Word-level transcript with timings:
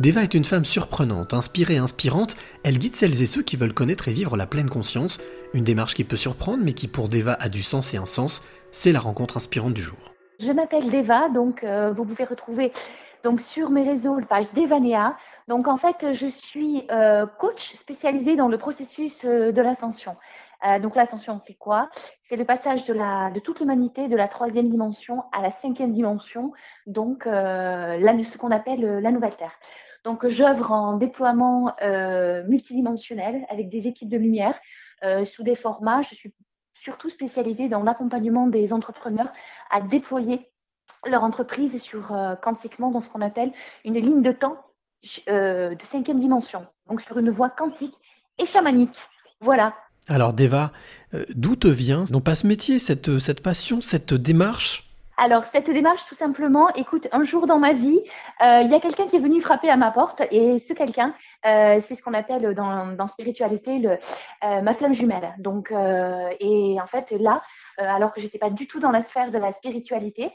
Deva 0.00 0.22
est 0.22 0.32
une 0.32 0.46
femme 0.46 0.64
surprenante, 0.64 1.34
inspirée, 1.34 1.76
inspirante. 1.76 2.34
Elle 2.64 2.78
guide 2.78 2.96
celles 2.96 3.20
et 3.20 3.26
ceux 3.26 3.42
qui 3.42 3.58
veulent 3.58 3.74
connaître 3.74 4.08
et 4.08 4.14
vivre 4.14 4.34
la 4.38 4.46
pleine 4.46 4.70
conscience. 4.70 5.20
Une 5.52 5.62
démarche 5.62 5.92
qui 5.92 6.04
peut 6.04 6.16
surprendre, 6.16 6.64
mais 6.64 6.72
qui 6.72 6.88
pour 6.88 7.10
Deva 7.10 7.36
a 7.38 7.50
du 7.50 7.60
sens 7.60 7.92
et 7.92 7.98
un 7.98 8.06
sens. 8.06 8.42
C'est 8.70 8.92
la 8.92 9.00
rencontre 9.00 9.36
inspirante 9.36 9.74
du 9.74 9.82
jour. 9.82 9.98
Je 10.38 10.52
m'appelle 10.52 10.90
Deva, 10.90 11.28
donc 11.28 11.64
euh, 11.64 11.92
vous 11.92 12.06
pouvez 12.06 12.24
retrouver 12.24 12.72
donc 13.24 13.42
sur 13.42 13.68
mes 13.68 13.82
réseaux 13.82 14.18
la 14.18 14.24
page 14.24 14.50
Devanea. 14.54 15.18
Donc 15.48 15.68
en 15.68 15.76
fait, 15.76 16.14
je 16.14 16.28
suis 16.28 16.86
euh, 16.90 17.26
coach 17.38 17.74
spécialisée 17.74 18.36
dans 18.36 18.48
le 18.48 18.56
processus 18.56 19.20
euh, 19.26 19.52
de 19.52 19.60
l'ascension. 19.60 20.16
donc 20.80 20.96
l'ascension, 20.96 21.38
c'est 21.46 21.58
quoi? 21.58 21.90
C'est 22.22 22.36
le 22.36 22.46
passage 22.46 22.86
de, 22.86 22.94
la, 22.94 23.30
de 23.32 23.40
toute 23.40 23.60
l'humanité 23.60 24.08
de 24.08 24.16
la 24.16 24.28
troisième 24.28 24.70
dimension 24.70 25.24
à 25.36 25.42
la 25.42 25.50
cinquième 25.50 25.92
dimension, 25.92 26.52
donc 26.86 27.24
ce 27.24 28.38
qu'on 28.38 28.50
appelle 28.50 29.00
la 29.00 29.10
nouvelle 29.10 29.36
Terre. 29.36 29.58
Donc, 30.04 30.26
j'œuvre 30.26 30.72
en 30.72 30.96
déploiement 30.96 31.74
euh, 31.82 32.42
multidimensionnel 32.46 33.44
avec 33.50 33.68
des 33.68 33.86
équipes 33.86 34.08
de 34.08 34.16
lumière 34.16 34.58
euh, 35.04 35.24
sous 35.24 35.42
des 35.42 35.54
formats. 35.54 36.02
Je 36.02 36.14
suis 36.14 36.34
surtout 36.74 37.10
spécialisée 37.10 37.68
dans 37.68 37.82
l'accompagnement 37.82 38.46
des 38.46 38.72
entrepreneurs 38.72 39.30
à 39.70 39.80
déployer 39.80 40.50
leur 41.06 41.22
entreprise 41.22 41.80
sur 41.80 42.12
euh, 42.12 42.34
quantiquement 42.36 42.90
dans 42.90 43.02
ce 43.02 43.08
qu'on 43.10 43.20
appelle 43.20 43.52
une 43.84 43.94
ligne 43.94 44.22
de 44.22 44.32
temps 44.32 44.56
de 45.26 45.82
cinquième 45.90 46.20
dimension, 46.20 46.66
donc 46.86 47.00
sur 47.00 47.18
une 47.18 47.30
voie 47.30 47.48
quantique 47.48 47.94
et 48.36 48.44
chamanique. 48.44 48.98
Voilà. 49.40 49.74
Alors 50.08 50.34
Deva, 50.34 50.72
d'où 51.30 51.56
te 51.56 51.68
vient 51.68 52.04
non 52.12 52.20
pas 52.20 52.34
ce 52.34 52.46
métier, 52.46 52.78
cette, 52.78 53.18
cette 53.18 53.42
passion, 53.42 53.80
cette 53.80 54.12
démarche? 54.12 54.89
Alors, 55.22 55.44
cette 55.44 55.68
démarche, 55.68 56.06
tout 56.06 56.14
simplement, 56.14 56.70
écoute, 56.76 57.06
un 57.12 57.24
jour 57.24 57.46
dans 57.46 57.58
ma 57.58 57.74
vie, 57.74 58.00
euh, 58.42 58.62
il 58.62 58.70
y 58.70 58.74
a 58.74 58.80
quelqu'un 58.80 59.06
qui 59.06 59.16
est 59.16 59.20
venu 59.20 59.42
frapper 59.42 59.68
à 59.68 59.76
ma 59.76 59.90
porte 59.90 60.22
et 60.30 60.58
ce 60.60 60.72
quelqu'un, 60.72 61.14
euh, 61.44 61.78
c'est 61.86 61.94
ce 61.94 62.02
qu'on 62.02 62.14
appelle 62.14 62.54
dans, 62.54 62.86
dans 62.96 63.06
spiritualité 63.06 63.80
le, 63.80 63.98
euh, 64.44 64.62
ma 64.62 64.72
flamme 64.72 64.94
jumelle. 64.94 65.34
Donc, 65.36 65.74
et 66.40 66.80
en 66.80 66.86
fait, 66.86 67.10
là, 67.10 67.42
alors 67.76 68.14
que 68.14 68.20
j'étais 68.22 68.38
pas 68.38 68.48
du 68.48 68.66
tout 68.66 68.80
dans 68.80 68.90
la 68.90 69.02
sphère 69.02 69.30
de 69.30 69.36
la 69.36 69.52
spiritualité, 69.52 70.32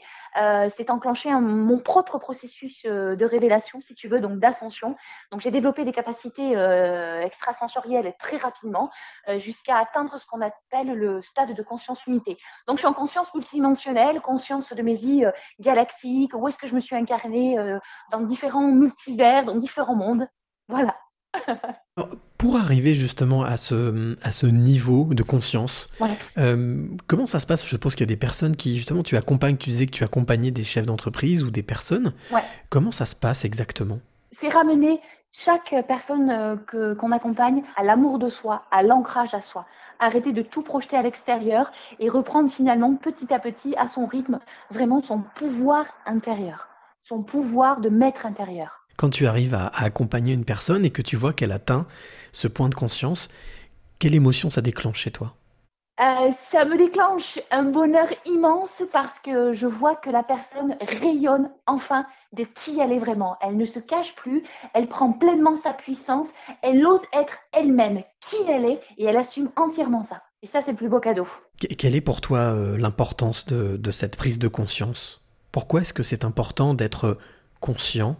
c'est 0.76 0.88
enclenché 0.88 1.32
mon 1.32 1.80
propre 1.80 2.18
processus 2.18 2.84
de 2.84 3.24
révélation, 3.24 3.80
si 3.80 3.96
tu 3.96 4.06
veux, 4.06 4.20
donc 4.20 4.38
d'ascension. 4.38 4.94
Donc, 5.32 5.40
j'ai 5.40 5.50
développé 5.50 5.84
des 5.84 5.92
capacités 5.92 6.52
extrasensorielles 7.22 8.14
très 8.20 8.36
rapidement 8.36 8.90
jusqu'à 9.36 9.78
atteindre 9.78 10.16
ce 10.16 10.26
qu'on 10.26 10.42
appelle 10.42 10.92
le 10.92 11.20
stade 11.22 11.54
de 11.54 11.62
conscience 11.62 12.06
unité. 12.06 12.38
Donc, 12.68 12.76
je 12.76 12.82
suis 12.82 12.88
en 12.88 12.92
conscience 12.92 13.34
multidimensionnelle, 13.34 14.20
conscience 14.20 14.75
de 14.76 14.82
mes 14.82 14.94
vies 14.94 15.24
euh, 15.24 15.32
galactiques, 15.60 16.34
où 16.34 16.46
est-ce 16.46 16.58
que 16.58 16.66
je 16.66 16.74
me 16.74 16.80
suis 16.80 16.94
incarnée 16.94 17.58
euh, 17.58 17.78
dans 18.12 18.20
différents 18.20 18.70
multivers, 18.70 19.44
dans 19.44 19.56
différents 19.56 19.96
mondes. 19.96 20.28
Voilà. 20.68 20.96
Pour 22.38 22.56
arriver 22.56 22.94
justement 22.94 23.42
à 23.42 23.56
ce, 23.56 24.16
à 24.22 24.30
ce 24.30 24.46
niveau 24.46 25.06
de 25.10 25.22
conscience, 25.22 25.88
euh, 26.38 26.86
comment 27.06 27.26
ça 27.26 27.40
se 27.40 27.46
passe? 27.46 27.64
Je 27.64 27.70
suppose 27.70 27.94
qu'il 27.94 28.02
y 28.02 28.08
a 28.08 28.14
des 28.14 28.16
personnes 28.16 28.56
qui, 28.56 28.76
justement, 28.76 29.02
tu 29.02 29.16
accompagnes, 29.16 29.56
tu 29.56 29.70
disais 29.70 29.86
que 29.86 29.92
tu 29.92 30.04
accompagnais 30.04 30.50
des 30.50 30.64
chefs 30.64 30.86
d'entreprise 30.86 31.42
ou 31.42 31.50
des 31.50 31.62
personnes. 31.62 32.12
Comment 32.68 32.92
ça 32.92 33.06
se 33.06 33.16
passe 33.16 33.44
exactement? 33.44 33.98
C'est 34.38 34.50
ramener 34.50 35.00
chaque 35.32 35.74
personne 35.88 36.60
qu'on 36.70 37.12
accompagne 37.12 37.62
à 37.74 37.82
l'amour 37.82 38.18
de 38.18 38.28
soi, 38.28 38.64
à 38.70 38.82
l'ancrage 38.82 39.34
à 39.34 39.40
soi 39.40 39.66
arrêter 39.98 40.32
de 40.32 40.42
tout 40.42 40.62
projeter 40.62 40.96
à 40.96 41.02
l'extérieur 41.02 41.70
et 41.98 42.08
reprendre 42.08 42.50
finalement 42.50 42.94
petit 42.94 43.32
à 43.32 43.38
petit 43.38 43.74
à 43.76 43.88
son 43.88 44.06
rythme 44.06 44.38
vraiment 44.70 45.02
son 45.02 45.22
pouvoir 45.34 45.86
intérieur, 46.06 46.68
son 47.02 47.22
pouvoir 47.22 47.80
de 47.80 47.88
maître 47.88 48.26
intérieur. 48.26 48.86
Quand 48.96 49.10
tu 49.10 49.26
arrives 49.26 49.54
à, 49.54 49.66
accompagner 49.66 50.32
une 50.32 50.44
personne 50.44 50.84
et 50.84 50.90
que 50.90 51.02
tu 51.02 51.16
vois 51.16 51.32
qu'elle 51.32 51.52
atteint 51.52 51.86
ce 52.32 52.48
point 52.48 52.68
de 52.68 52.74
conscience, 52.74 53.28
quelle 53.98 54.14
émotion 54.14 54.50
ça 54.50 54.62
déclenche 54.62 55.00
chez 55.00 55.10
toi? 55.10 55.34
Euh, 55.98 56.30
ça 56.50 56.66
me 56.66 56.76
déclenche 56.76 57.38
un 57.50 57.64
bonheur 57.64 58.08
immense 58.26 58.74
parce 58.92 59.18
que 59.20 59.54
je 59.54 59.66
vois 59.66 59.96
que 59.96 60.10
la 60.10 60.22
personne 60.22 60.76
rayonne 61.00 61.50
enfin 61.66 62.04
de 62.34 62.44
qui 62.44 62.78
elle 62.78 62.92
est 62.92 62.98
vraiment. 62.98 63.38
Elle 63.40 63.56
ne 63.56 63.64
se 63.64 63.78
cache 63.78 64.14
plus, 64.14 64.42
elle 64.74 64.88
prend 64.88 65.12
pleinement 65.12 65.56
sa 65.56 65.72
puissance, 65.72 66.28
elle 66.62 66.86
ose 66.86 67.00
être 67.14 67.38
elle-même, 67.52 68.02
qui 68.20 68.36
elle 68.46 68.66
est, 68.66 68.80
et 68.98 69.04
elle 69.04 69.16
assume 69.16 69.50
entièrement 69.56 70.04
ça. 70.08 70.22
Et 70.42 70.46
ça, 70.46 70.60
c'est 70.62 70.72
le 70.72 70.76
plus 70.76 70.90
beau 70.90 71.00
cadeau. 71.00 71.26
Quelle 71.78 71.96
est 71.96 72.02
pour 72.02 72.20
toi 72.20 72.38
euh, 72.38 72.76
l'importance 72.76 73.46
de, 73.46 73.90
cette 73.90 74.16
prise 74.16 74.38
de 74.38 74.48
conscience? 74.48 75.22
Pourquoi 75.50 75.80
est-ce 75.80 75.94
que 75.94 76.02
c'est 76.02 76.26
important 76.26 76.74
d'être 76.74 77.16
conscient 77.60 78.18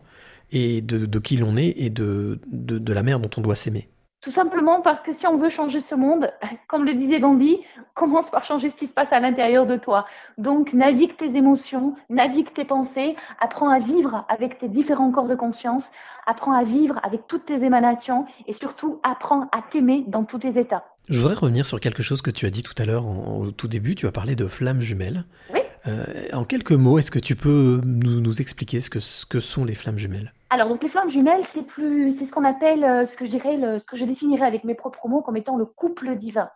et 0.51 0.81
de, 0.81 1.19
qui 1.19 1.37
l'on 1.37 1.59
est 1.59 1.75
et 1.77 1.91
de, 1.91 2.41
de 2.47 2.93
la 2.95 3.03
mère 3.03 3.21
dont 3.21 3.31
on 3.37 3.43
doit 3.43 3.55
s'aimer? 3.55 3.91
Tout 4.27 4.33
simplement 4.33 4.81
parce 4.81 4.99
que 5.03 5.15
si 5.15 5.25
on 5.29 5.37
veut 5.37 5.51
changer 5.51 5.79
ce 5.81 5.95
monde, 5.95 6.33
comme 6.67 6.85
le 6.85 6.95
disait 6.95 7.21
Gandhi, 7.21 7.61
commence 7.95 8.29
par 8.29 8.43
changer 8.43 8.71
ce 8.71 8.75
qui 8.75 8.89
se 8.89 8.93
passe 8.93 9.13
à 9.13 9.21
l'intérieur 9.21 9.67
de 9.67 9.77
toi. 9.77 10.05
Donc 10.37 10.73
navigue 10.73 11.17
tes 11.17 11.27
émotions, 11.27 11.95
navigue 12.11 12.53
tes 12.53 12.65
pensées, 12.65 13.15
apprends 13.39 13.69
à 13.69 13.79
vivre 13.79 14.27
avec 14.29 14.59
tes 14.59 14.67
différents 14.67 15.13
corps 15.13 15.29
de 15.29 15.37
conscience, 15.37 15.93
apprends 16.27 16.51
à 16.51 16.65
vivre 16.65 16.99
avec 17.05 17.29
toutes 17.29 17.47
tes 17.47 17.63
émanations 17.63 18.27
et 18.49 18.53
surtout 18.53 18.99
apprends 19.05 19.43
à 19.53 19.63
t'aimer 19.63 20.03
dans 20.09 20.25
tous 20.25 20.41
tes 20.41 20.59
états. 20.59 20.83
Je 21.09 21.21
voudrais 21.21 21.37
revenir 21.37 21.65
sur 21.65 21.79
quelque 21.79 22.03
chose 22.03 22.21
que 22.21 22.33
tu 22.33 22.47
as 22.47 22.51
dit 22.51 22.65
tout 22.65 22.75
à 22.79 22.85
l'heure 22.85 23.07
au 23.07 23.53
tout 23.53 23.69
début. 23.69 23.95
Tu 23.95 24.09
as 24.09 24.13
parlé 24.13 24.35
de 24.35 24.49
flammes 24.49 24.81
jumelles. 24.81 25.25
Oui. 25.55 25.61
Euh, 25.87 26.05
en 26.33 26.45
quelques 26.45 26.73
mots, 26.73 26.99
est-ce 26.99 27.13
que 27.13 27.21
tu 27.21 27.37
peux 27.37 27.81
nous, 27.85 28.41
expliquer 28.41 28.81
ce 28.81 28.91
que, 28.91 28.99
ce 28.99 29.25
que 29.25 29.39
sont 29.39 29.65
les 29.65 29.77
flammes 29.77 29.99
jumelles? 29.99 30.33
Alors, 30.49 30.69
donc 30.69 30.83
les 30.83 30.89
flammes 30.89 31.11
jumelles, 31.11 31.45
c'est 31.53 31.65
plus, 31.65 32.17
c'est 32.17 32.27
ce 32.27 32.33
qu'on 32.33 32.45
appelle, 32.45 32.85
euh, 32.85 33.05
ce 33.05 33.17
que 33.17 33.25
je 33.25 33.31
dirais, 33.31 33.59
ce 33.79 33.85
que 33.85 33.97
je 33.97 34.05
définirais 34.05 34.47
avec 34.47 34.65
mes 34.65 34.75
propres 34.75 35.09
mots 35.09 35.23
comme 35.23 35.37
étant 35.37 35.57
le 35.57 35.67
couple 35.67 36.15
divin. 36.17 36.51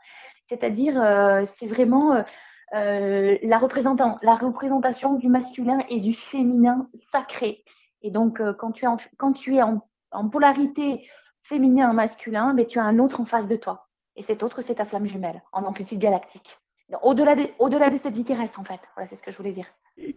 C'est-à-dire, 0.48 1.00
euh, 1.02 1.44
c'est 1.58 1.66
vraiment 1.66 2.24
la, 2.72 3.58
représentant, 3.58 4.18
la 4.22 4.36
représentation 4.36 5.14
du 5.14 5.28
masculin 5.28 5.80
et 5.88 6.00
du 6.00 6.14
féminin 6.14 6.88
sacré. 7.10 7.64
Et 8.02 8.10
donc, 8.10 8.40
quand 8.58 8.70
tu 8.70 8.84
es 8.84 8.88
en, 8.88 8.96
quand 9.16 9.32
tu 9.32 9.56
es 9.56 9.62
en, 9.62 9.80
polarité 10.28 11.06
féminin-masculin, 11.42 12.52
mais 12.52 12.62
ben, 12.62 12.68
tu 12.68 12.78
as 12.78 12.84
un 12.84 12.98
autre 12.98 13.20
en 13.20 13.24
face 13.24 13.46
de 13.48 13.56
toi. 13.56 13.88
Et 14.16 14.22
cet 14.22 14.42
autre, 14.42 14.62
c'est 14.62 14.76
ta 14.76 14.84
flamme 14.84 15.06
jumelle 15.06 15.42
en 15.52 15.64
amplitude 15.64 15.98
galactique. 15.98 16.58
Au-delà 17.02 17.34
de, 17.34 17.48
au 17.58 17.68
-delà 17.68 17.90
de 17.90 17.98
cette 18.02 18.14
vie 18.14 18.24
terrestre, 18.24 18.58
en 18.60 18.64
fait. 18.64 18.80
Voilà, 18.94 19.08
c'est 19.08 19.16
ce 19.16 19.22
que 19.22 19.30
je 19.30 19.36
voulais 19.36 19.52
dire. 19.52 19.66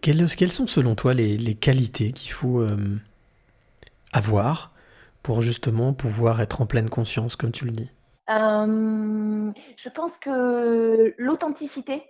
Quelles, 0.01 0.51
sont, 0.51 0.67
selon 0.67 0.95
toi, 0.95 1.13
les, 1.13 1.37
les 1.37 1.55
qualités 1.55 2.11
qu'il 2.11 2.31
faut 2.31 2.61
euh, 2.61 2.77
avoir 4.13 4.73
pour 5.21 5.41
justement 5.41 5.93
pouvoir 5.93 6.41
être 6.41 6.61
en 6.61 6.65
pleine 6.65 6.89
conscience, 6.89 7.35
comme 7.35 7.51
tu 7.51 7.65
le 7.65 7.71
dis 7.71 7.91
euh, 8.29 9.51
Je 9.77 9.89
pense 9.89 10.17
que 10.19 11.13
l'authenticité 11.17 12.03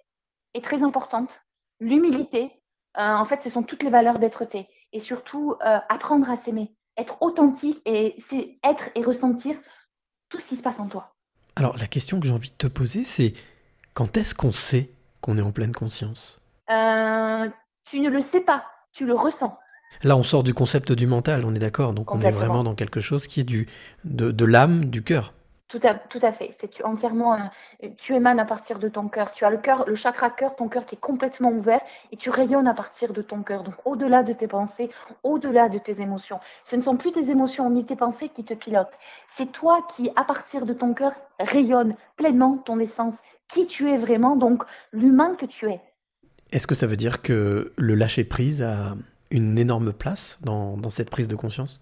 est 0.54 0.64
très 0.64 0.84
importante. 0.84 1.42
L'humilité, 1.80 2.52
euh, 2.98 3.02
en 3.02 3.26
fait, 3.26 3.42
ce 3.42 3.50
sont 3.50 3.64
toutes 3.64 3.84
les 3.84 3.90
valeurs 3.90 4.20
d'être-té. 4.20 4.68
Et 4.92 5.00
surtout, 5.00 5.56
apprendre 5.90 6.30
à 6.30 6.38
s'aimer. 6.38 6.76
Être 6.98 7.20
authentique 7.22 7.82
et 7.86 8.14
c'est 8.30 8.60
être 8.64 8.90
et 8.94 9.04
ressentir 9.04 9.56
tout 10.30 10.40
ce 10.40 10.46
qui 10.46 10.56
se 10.56 10.62
passe 10.62 10.80
en 10.80 10.88
toi. 10.88 11.16
Alors, 11.56 11.78
la 11.78 11.88
question 11.88 12.20
que 12.20 12.28
j'ai 12.28 12.34
envie 12.34 12.52
de 12.52 12.56
te 12.56 12.68
poser, 12.68 13.04
c'est 13.04 13.34
quand 13.94 14.18
est-ce 14.18 14.34
qu'on 14.34 14.52
sait 14.52 14.92
qu'on 15.22 15.38
est 15.38 15.42
en 15.42 15.52
pleine 15.52 15.74
conscience? 15.74 16.42
Euh, 16.70 17.50
Tu 17.86 18.00
ne 18.00 18.10
le 18.10 18.22
sais 18.22 18.42
pas, 18.42 18.66
tu 18.92 19.06
le 19.06 19.14
ressens. 19.14 19.58
Là, 20.02 20.18
on 20.18 20.24
sort 20.24 20.44
du 20.44 20.54
concept 20.54 20.92
du 20.92 21.08
mental, 21.08 21.44
on 21.46 21.54
est 21.54 21.60
d'accord. 21.60 21.94
Donc, 21.94 22.14
on 22.14 22.22
est 22.22 22.32
vraiment 22.32 22.64
dans 22.64 22.76
quelque 22.76 23.00
chose 23.00 23.28
qui 23.28 23.42
est 23.42 23.46
du, 23.46 23.68
de, 24.04 24.46
l'âme, 24.46 24.86
du 24.86 25.04
cœur. 25.04 25.34
Tout 25.70 25.80
à, 25.84 25.96
tout 25.96 26.20
à 26.22 26.32
fait. 26.32 26.56
C'est 26.60 26.84
entièrement, 26.84 27.36
tu 27.98 28.14
émanes 28.14 28.40
à 28.40 28.46
partir 28.46 28.78
de 28.78 28.90
ton 28.90 29.08
cœur. 29.08 29.32
Tu 29.32 29.44
as 29.44 29.50
le 29.50 29.58
cœur, 29.58 29.86
le 29.88 29.96
chakra 29.96 30.30
cœur, 30.30 30.56
ton 30.56 30.68
cœur 30.68 30.86
qui 30.86 30.96
est 30.96 31.00
complètement 31.00 31.52
ouvert 31.52 31.82
et 32.12 32.18
tu 32.18 32.30
rayonnes 32.30 32.68
à 32.68 32.76
partir 32.76 33.12
de 33.12 33.22
ton 33.22 33.42
cœur. 33.42 33.64
Donc, 33.64 33.74
au-delà 33.86 34.22
de 34.22 34.34
tes 34.34 34.48
pensées, 34.48 34.92
au-delà 35.24 35.70
de 35.70 35.80
tes 35.80 36.00
émotions. 36.00 36.40
Ce 36.64 36.76
ne 36.76 36.82
sont 36.82 36.96
plus 36.96 37.12
tes 37.12 37.30
émotions 37.32 37.70
ni 37.72 37.86
tes 37.86 37.96
pensées 37.96 38.30
qui 38.30 38.44
te 38.44 38.54
pilotent. 38.54 38.94
C'est 39.36 39.52
toi 39.52 39.88
qui, 39.96 40.12
à 40.16 40.24
partir 40.24 40.66
de 40.66 40.74
ton 40.74 40.94
cœur, 40.94 41.14
rayonne 41.40 41.96
pleinement 42.18 42.58
ton 42.58 42.80
essence 42.80 43.16
qui 43.52 43.66
tu 43.66 43.90
es 43.90 43.98
vraiment, 43.98 44.36
donc 44.36 44.64
l'humain 44.92 45.36
que 45.36 45.46
tu 45.46 45.70
es. 45.70 45.80
Est-ce 46.52 46.68
que 46.68 46.76
ça 46.76 46.86
veut 46.86 46.98
dire 46.98 47.22
que 47.22 47.74
le 47.78 47.96
lâcher-prise 47.96 48.62
a 48.62 48.96
une 49.34 49.58
énorme 49.58 49.92
place 49.92 50.40
dans, 50.42 50.90
cette 50.90 51.10
prise 51.10 51.28
de 51.28 51.36
conscience? 51.36 51.82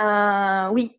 Euh, 0.00 0.68
Oui. 0.72 0.98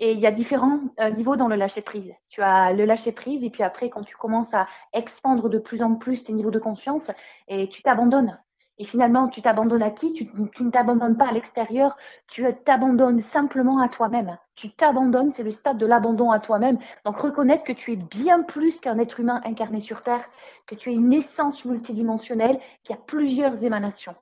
Et 0.00 0.10
il 0.10 0.18
y 0.18 0.26
a 0.26 0.32
différents 0.32 0.80
euh, 1.00 1.10
niveaux 1.10 1.36
dans 1.36 1.46
le 1.46 1.54
lâcher-prise. 1.54 2.12
Tu 2.28 2.42
as 2.42 2.72
le 2.72 2.84
lâcher-prise 2.84 3.44
et 3.44 3.50
puis 3.50 3.62
après, 3.62 3.90
quand 3.90 4.02
tu 4.02 4.16
commences 4.16 4.52
à 4.52 4.66
expandre 4.92 5.48
de 5.48 5.58
plus 5.58 5.82
en 5.82 5.94
plus 5.94 6.24
tes 6.24 6.32
niveaux 6.32 6.50
de 6.50 6.58
conscience, 6.58 7.04
et 7.46 7.68
tu 7.68 7.82
t'abandonnes. 7.82 8.36
Et 8.78 8.84
finalement, 8.84 9.28
tu 9.28 9.40
t'abandonnes 9.40 9.82
à 9.82 9.90
qui? 9.90 10.12
Tu, 10.12 10.28
ne 10.34 10.70
t'abandonnes 10.70 11.16
pas 11.16 11.28
à 11.28 11.32
l'extérieur, 11.32 11.96
tu 12.26 12.44
t'abandonnes 12.64 13.22
simplement 13.22 13.78
à 13.78 13.88
toi-même. 13.88 14.36
Tu 14.56 14.70
t'abandonnes, 14.72 15.30
c'est 15.32 15.44
le 15.44 15.52
stade 15.52 15.78
de 15.78 15.86
l'abandon 15.86 16.32
à 16.32 16.40
toi-même. 16.40 16.78
Donc 17.04 17.16
reconnaître 17.18 17.62
que 17.62 17.72
tu 17.72 17.92
es 17.92 17.96
bien 17.96 18.42
plus 18.42 18.80
qu'un 18.80 18.98
être 18.98 19.20
humain 19.20 19.40
incarné 19.44 19.78
sur 19.78 20.02
Terre, 20.02 20.24
que 20.66 20.74
tu 20.74 20.90
es 20.90 20.94
une 20.94 21.12
essence 21.12 21.64
multidimensionnelle 21.64 22.58
qui 22.82 22.92
a 22.92 22.96
plusieurs 22.96 23.62
émanations. 23.62 24.16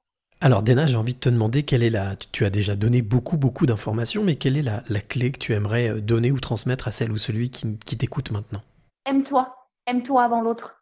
Alors 0.45 0.65
Dena, 0.65 0.87
j'ai 0.87 0.97
envie 0.97 1.15
de 1.15 1.21
te 1.21 1.29
demander 1.29 1.63
quelle 1.63 1.85
est 1.85 1.91
la... 1.91 2.17
Tu 2.33 2.45
as 2.45 2.51
déjà 2.51 2.75
donné 2.75 3.01
beaucoup, 3.01 3.37
beaucoup 3.37 3.65
d'informations, 3.65 4.25
mais 4.25 4.35
quelle 4.35 4.57
est 4.57 4.63
la, 4.63 4.83
clé 5.01 5.31
que 5.31 5.39
tu 5.39 5.53
aimerais 5.53 6.01
donner 6.01 6.33
ou 6.33 6.41
transmettre 6.41 6.89
à 6.89 6.91
celle 6.91 7.13
ou 7.13 7.17
celui 7.17 7.49
qui, 7.49 7.79
qui 7.87 7.97
t'écoute 7.97 8.33
maintenant? 8.33 8.61
Aime-toi. 9.07 9.55
Aime-toi 9.87 10.25
avant 10.25 10.41
l'autre. 10.41 10.82